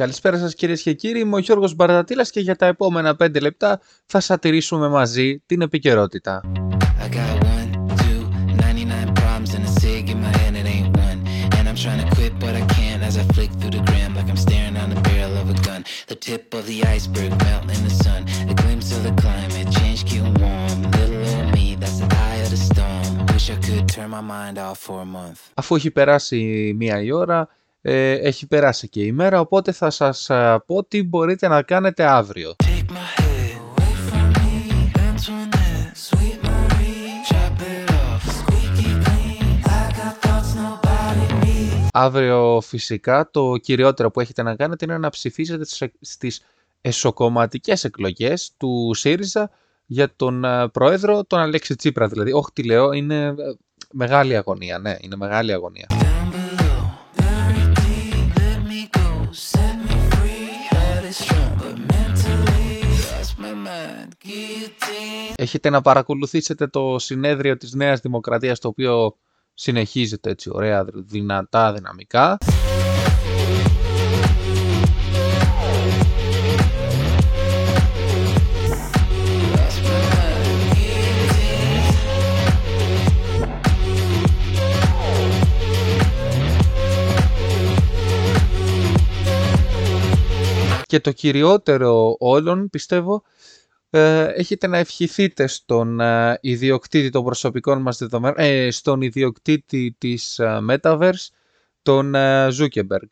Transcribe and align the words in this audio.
Καλησπέρα 0.00 0.38
σας 0.38 0.54
κυρίες 0.54 0.82
και 0.82 0.92
κύριοι, 0.92 1.20
είμαι 1.20 1.36
ο 1.36 1.38
Γιώργος 1.38 1.74
Μπαρδατήλας 1.74 2.30
και 2.30 2.40
για 2.40 2.56
τα 2.56 2.66
επόμενα 2.66 3.16
5 3.18 3.40
λεπτά 3.40 3.80
θα 4.06 4.20
σατηρήσουμε 4.20 4.88
μαζί 4.88 5.42
την 5.46 5.60
επικαιρότητα. 5.60 6.40
I 7.04 7.08
got 7.18 7.44
one, 7.54 7.70
two, 8.02 8.20
99 8.56 9.14
problems 9.20 9.50
and 9.56 9.64
a 9.64 9.80
cig 9.80 10.04
in 10.14 10.18
my 10.26 10.32
head, 10.38 10.52
it 10.60 10.66
ain't 10.74 10.90
one. 11.08 11.18
And 11.56 11.64
I'm 11.68 11.78
trying 11.84 12.00
to 12.04 12.08
quit, 12.14 12.32
but 12.44 12.54
I 12.62 12.64
can't 12.76 13.02
as 13.08 13.14
I 13.22 13.24
flick 13.34 13.50
through 13.58 13.74
the 13.78 13.84
gram 13.88 14.10
like 14.18 14.28
I'm 14.32 14.40
staring 14.46 14.74
down 14.78 14.88
the 14.94 15.02
barrel 15.08 15.34
of 15.42 15.46
a 15.56 15.58
gun. 15.68 15.80
The 16.12 16.18
tip 16.26 16.44
of 16.58 16.64
the 16.70 16.78
iceberg 16.94 17.32
melt 17.44 17.64
in 17.76 17.80
the 17.88 17.94
sun. 18.04 18.20
A 18.52 18.54
glimpse 18.62 18.90
of 18.96 19.02
the 19.08 19.14
climate 19.24 19.68
change, 19.78 20.00
getting 20.10 20.36
warm. 20.42 20.78
Little 20.98 21.22
old 21.32 21.48
me, 21.56 21.66
that's 21.82 21.98
the 22.02 22.08
eye 22.26 22.38
of 22.44 22.50
the 22.54 22.60
storm. 22.70 23.10
Wish 23.32 23.46
I 23.54 23.58
could 23.66 23.84
turn 23.94 24.10
my 24.18 24.24
mind 24.34 24.56
off 24.66 24.78
for 24.86 24.98
a 25.06 25.08
month. 25.18 25.40
Αφού 25.54 25.74
έχει 25.74 25.90
περάσει 25.90 26.72
μία 26.76 27.02
η 27.02 27.12
ώρα, 27.12 27.48
ε, 27.88 28.12
έχει 28.12 28.46
περάσει 28.46 28.88
και 28.88 29.02
η 29.02 29.12
μέρα, 29.12 29.40
οπότε 29.40 29.72
θα 29.72 29.90
σας 29.90 30.30
ε, 30.30 30.62
πω 30.66 30.84
τι 30.84 31.02
μπορείτε 31.02 31.48
να 31.48 31.62
κάνετε 31.62 32.04
αύριο. 32.04 32.54
Take 32.64 32.90
my 32.92 33.20
head 33.20 33.58
away 33.68 33.92
from 34.08 34.26
me, 34.38 34.54
Antoinette, 35.08 35.96
sweet 36.08 36.38
Marie, 36.46 37.24
chop 37.30 37.60
it 37.70 37.90
off, 37.90 38.22
squeaky 38.38 38.90
clean. 39.04 39.46
I 39.64 39.84
got 39.98 40.14
thoughts 40.24 40.52
nobody 40.56 41.44
needs. 41.44 41.88
Αύριο 41.92 42.60
φυσικά 42.64 43.28
το 43.30 43.56
κυριότερο 43.56 44.10
που 44.10 44.20
έχετε 44.20 44.42
να 44.42 44.54
κάνετε 44.56 44.84
είναι 44.84 44.98
να 44.98 45.08
ψηφίσετε 45.10 45.64
στις- 45.64 45.90
στις 46.00 46.44
εσωκομματικές 46.80 47.84
εκλογές 47.84 48.52
του 48.56 48.90
ΣΥΡΙΖΑ 48.94 49.50
για 49.86 50.12
τον 50.16 50.44
ε, 50.44 50.68
πρόεδρο, 50.68 51.24
τον 51.24 51.38
Αλέξη 51.38 51.76
Τσίπρα 51.76 52.08
δηλαδή. 52.08 52.32
Όχι 52.32 52.48
τι 52.52 52.62
λέω, 52.64 52.92
είναι 52.92 53.24
ε, 53.24 53.34
μεγάλη 53.92 54.36
αγωνία, 54.36 54.78
ναι, 54.78 54.96
είναι 55.00 55.16
μεγάλη 55.16 55.52
αγωνία. 55.52 55.86
Έχετε 65.36 65.70
να 65.70 65.80
παρακολουθήσετε 65.80 66.66
το 66.66 66.98
συνέδριο 66.98 67.56
της 67.56 67.74
Νέας 67.74 68.00
Δημοκρατίας 68.00 68.58
το 68.58 68.68
οποίο 68.68 69.16
συνεχίζεται 69.54 70.30
έτσι 70.30 70.50
ωραία, 70.52 70.84
δυνατά, 70.92 71.72
δυναμικά. 71.72 72.38
Και 90.96 91.02
το 91.02 91.12
κυριότερο 91.12 92.16
όλων, 92.18 92.70
πιστεύω, 92.70 93.22
ε, 93.90 94.24
έχετε 94.24 94.66
να 94.66 94.78
ευχηθείτε 94.78 95.46
στον 95.46 96.00
ε, 96.00 96.38
ιδιοκτήτη 96.40 97.10
των 97.10 97.24
προσωπικών 97.24 97.82
μας 97.82 97.98
δεδομένων, 97.98 98.36
ε, 98.38 98.70
στον 98.70 99.00
ιδιοκτήτη 99.00 99.94
της 99.98 100.38
ε, 100.38 100.58
Metaverse, 100.70 101.28
τον 101.82 102.14
ε, 102.14 102.48
Zuckerberg. 102.48 103.08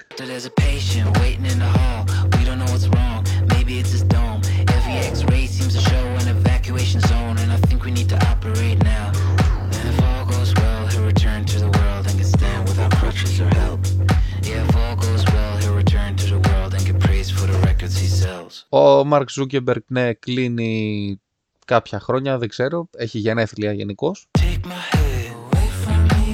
Ο 18.74 19.08
Mark 19.10 19.24
Zuckerberg, 19.40 19.84
ναι, 19.86 20.12
κλείνει 20.12 21.20
κάποια 21.66 22.00
χρόνια, 22.00 22.38
δεν 22.38 22.48
ξέρω, 22.48 22.88
έχει 22.96 23.18
γενέθλια 23.18 23.72
γενικώς. 23.72 24.26
Take 24.38 24.42
my 24.42 24.96
head 24.96 25.32
away 25.32 25.68
from 25.84 26.00
me, 26.12 26.26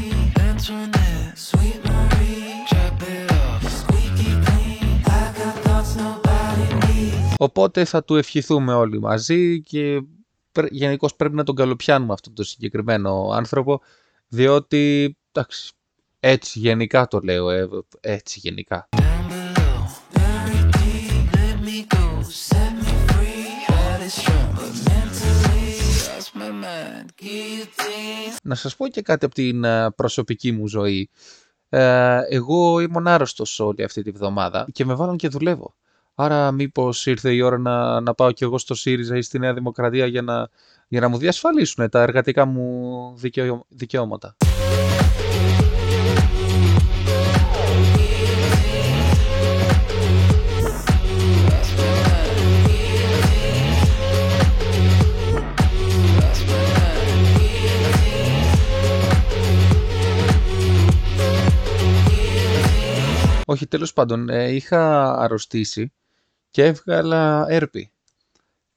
Antoinette, 0.49 1.37
sweet 1.51 1.81
Marie, 1.89 2.67
chop 2.71 3.03
it 3.03 3.31
off, 3.31 3.62
squeaky 3.81 4.31
clean. 4.45 5.03
I 5.05 5.23
got 5.39 5.56
thoughts 5.65 5.93
nobody 5.97 6.87
needs. 6.87 7.34
Οπότε 7.39 7.84
θα 7.84 8.05
του 8.05 8.17
ευχηθούμε 8.17 8.75
όλοι 8.75 9.01
μαζί 9.01 9.61
και 9.62 10.03
γενικώς 10.71 11.17
πρέπει 11.17 11.34
να 11.34 11.45
τον 11.45 11.55
καλοπιάνουμε 11.55 12.12
αυτόν 12.12 12.34
τον 12.34 12.45
συγκεκριμένο 12.45 13.31
άνθρωπο, 13.33 13.81
διότι, 14.28 15.17
εντάξει, 15.33 15.72
έτσι 16.21 16.59
γενικά 16.59 17.07
το 17.07 17.21
λέω, 17.22 17.51
ε, 17.51 17.69
έτσι 18.01 18.39
γενικά. 18.39 18.89
Να 28.43 28.55
σας 28.55 28.77
πω 28.77 28.89
και 28.89 29.03
κάτι 29.03 29.25
από 29.25 29.35
την 29.35 29.65
ε, 29.65 29.91
προσωπική 29.91 30.53
μου 30.53 30.69
ζωή. 30.69 31.11
Ε, 31.69 32.21
εγώ 32.29 32.81
ήμουν 32.81 33.07
άρρωστος 33.07 33.61
όλη 33.61 33.83
αυτή 33.83 34.03
τη 34.03 34.11
βδομάδα 34.11 34.67
και 34.73 34.85
με 34.85 34.95
βάλαν 34.95 35.17
και 35.17 35.29
δουλεύω. 35.29 35.75
Άρα 36.15 36.51
μήπως 36.53 37.07
ήρθε 37.07 37.33
η 37.33 37.41
ώρα 37.41 37.59
να, 37.59 38.01
να 38.01 38.15
πάω 38.15 38.33
κι 38.33 38.45
εγώ 38.45 38.59
στο 38.59 38.75
ΣΥΡΙΖΑ 38.75 39.17
ή 39.17 39.23
στη 39.23 39.39
Νέα 39.39 39.55
Δημοκρατία 39.55 40.07
για 40.07 40.23
να, 40.23 40.49
για 40.89 41.01
να 41.01 41.09
μου 41.09 41.19
διασφαλίσουν 41.19 41.89
τα 41.89 42.03
εργατικά 42.03 42.45
μου 42.45 43.15
δικαιω- 43.17 43.67
δικαιώματα. 43.69 44.37
Όχι, 63.50 63.66
τέλος 63.66 63.93
πάντων, 63.93 64.28
ε, 64.28 64.49
είχα 64.49 65.12
αρρωστήσει 65.19 65.93
και 66.50 66.65
έβγαλα 66.65 67.44
έρπη. 67.49 67.93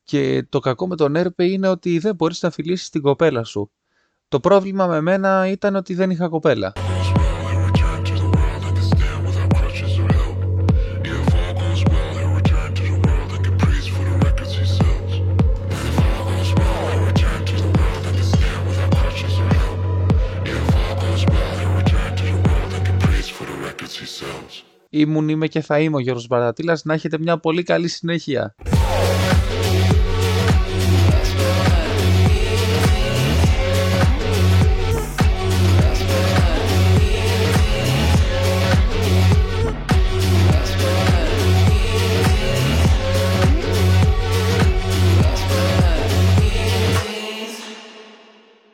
Και 0.03 0.45
το 0.49 0.59
κακό 0.59 0.87
με 0.87 0.95
τον 0.95 1.15
έρπη 1.15 1.51
είναι 1.51 1.67
ότι 1.67 1.99
δεν 1.99 2.15
μπορείς 2.15 2.41
να 2.41 2.51
φιλήσεις 2.51 2.89
την 2.89 3.01
κοπέλα 3.01 3.43
σου. 3.43 3.71
Το 4.27 4.39
πρόβλημα 4.39 4.87
με 4.87 5.01
μένα 5.01 5.47
ήταν 5.47 5.75
ότι 5.75 5.93
δεν 5.93 6.09
είχα 6.09 6.27
κοπέλα. 6.29 6.73
Ήμουν, 24.95 25.29
είμαι 25.29 25.47
και 25.47 25.61
θα 25.61 25.79
είμαι 25.79 25.95
ο 25.95 25.99
Γιώργος 25.99 26.27
Μπαρατήλας. 26.27 26.83
Να 26.83 26.93
έχετε 26.93 27.17
μια 27.17 27.37
πολύ 27.37 27.63
καλή 27.63 27.87
συνέχεια. 27.87 28.55